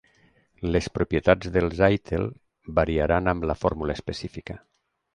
[0.75, 2.27] Les propietats del Zytel
[2.83, 4.63] variaran amb la fórmula específica.